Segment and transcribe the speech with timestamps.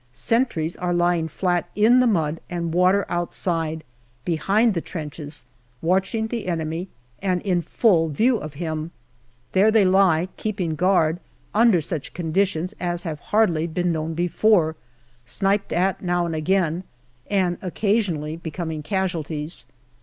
[0.11, 3.83] Sentries are lying flat in the mud and water outside,
[4.25, 5.45] behind the trenches,
[5.79, 6.87] watching the enemy
[7.21, 8.89] and in full view of him.
[9.51, 11.19] There they lie, keeping guard
[11.53, 14.75] under such conditions as have hardly been known before,
[15.23, 16.83] sniped at now and again,
[17.29, 19.67] and occasionally becoming casualties.